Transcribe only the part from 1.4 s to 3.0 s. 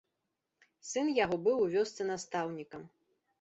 быў у вёсцы настаўнікам.